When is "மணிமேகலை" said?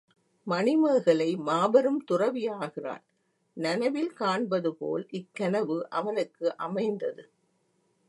0.47-1.35